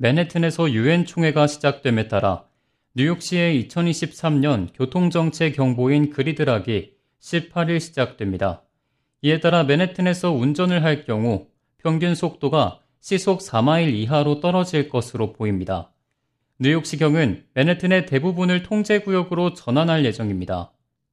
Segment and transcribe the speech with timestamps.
[0.00, 2.44] 맨해튼에서 유엔 총회가 시작됨에 따라
[2.94, 8.62] 뉴욕시의 2023년 교통정체 경보인 그리드락이 18일 시작됩니다.
[9.22, 11.48] 이에 따라 맨해튼에서 운전을 할 경우
[11.78, 15.92] 평균 속도가 시속 4마일 이하로 떨어질 것으로 보입니다.
[16.60, 20.70] 뉴욕시경은 맨해튼의 대부분을 통제구역으로 전환할 예정입니다.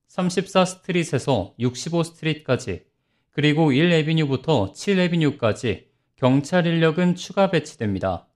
[0.09, 2.83] 34 스트릿에서 65 스트릿까지
[3.31, 8.27] 그리고 1 에비뉴부터 7 에비뉴까지 경찰 인력은 추가 배치됩니다.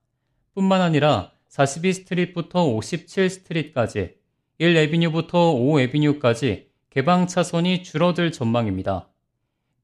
[0.59, 4.15] 뿐만 아니라 42 스트릿부터 57 스트릿까지
[4.57, 9.07] 1 에비뉴부터 5 에비뉴까지 개방 차선이 줄어들 전망입니다.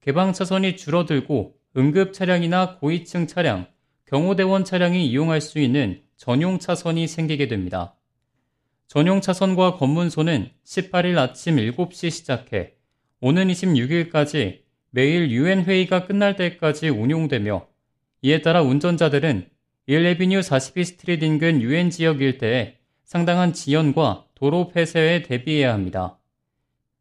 [0.02, 3.66] 개방 차선이 줄어들고 응급 차량이나 고위층 차량,
[4.04, 7.94] 경호대원 차량이 이용할 수 있는 전용 차선이 생기게 됩니다.
[8.86, 12.74] 전용 차선과 검문소는 18일 아침 7시 시작해
[13.20, 17.66] 오는 26일까지 매일 유엔 회의가 끝날 때까지 운용되며
[18.20, 19.55] 이에 따라 운전자들은
[19.88, 26.18] 1 Avenue 42 Street 인근 유엔 지역 일대에 상당한 지연과 도로 폐쇄에 대비해야 합니다.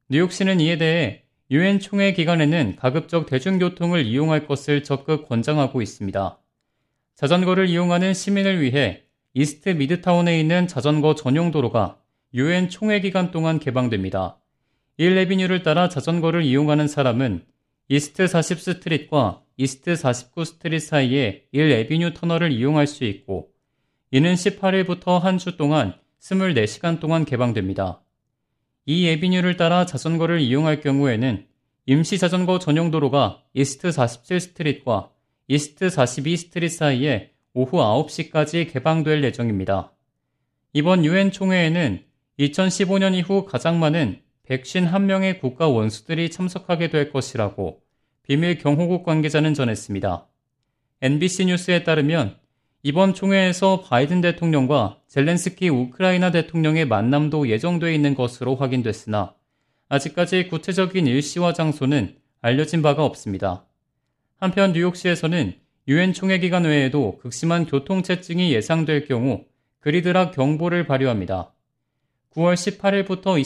[0.10, 6.40] 뉴욕시는 이에 대해 유엔 총회 기간에는 가급적 대중교통을 이용할 것을 적극 권장하고 있습니다.
[7.16, 9.02] 자전거를 이용하는 시민을 위해
[9.34, 11.98] 이스트 미드타운에 있는 자전거 전용 도로가
[12.36, 14.38] 유엔 총회 기간 동안 개방됩니다.
[15.00, 17.46] 1 Avenue를 따라 자전거를 이용하는 사람은
[17.88, 23.50] East 40 Street과 East 49 Street 사이에 1 Avenue 터널을 이용할 수 있고
[24.12, 28.02] 이는 18일부터 한 주 동안 24시간 동안 개방됩니다.
[28.86, 31.46] 이 Avenue를 따라 자전거를 이용할 경우에는
[31.86, 35.12] 임시 자전거 전용 도로가 East 47 Street과
[35.48, 39.94] East 42 Street 사이에 오후 9시까지 개방될 예정입니다.
[40.74, 42.04] 이번 유엔 총회에는
[42.40, 47.82] 2015년 이후 가장 많은 151명의 국가 원수들이 참석하게 될 것이라고
[48.24, 50.28] 비밀 경호국 관계자는 전했습니다.
[51.02, 52.38] NBC 뉴스에 따르면
[52.84, 59.34] 이번 총회에서 바이든 대통령과 젤렌스키 우크라이나 대통령의 만남도 예정돼 있는 것으로 확인됐으나
[59.90, 63.66] 아직까지 구체적인 일시와 장소는 알려진 바가 없습니다.
[64.38, 65.54] 한편 뉴욕시에서는
[65.88, 69.46] 유엔 총회 기간 외에도 극심한 교통체증이 예상될 경우
[69.80, 71.55] 그리드락 경보를 발효합니다.
[72.36, 73.40] 9월 18일부터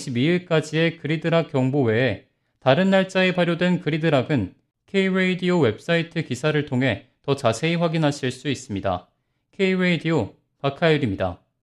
[0.48, 2.26] 22일까지의 그리드락 경보 외에
[2.60, 4.56] 다른 날짜에 발효된 그리드락은
[4.88, 9.08] K-Radio 웹사이트 기사를 통해 더 자세히 확인하실 수 있습니다.
[9.52, 11.40] K-Radio 박하율입니다.